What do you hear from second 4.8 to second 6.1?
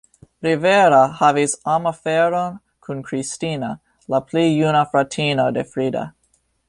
fratino de Frida.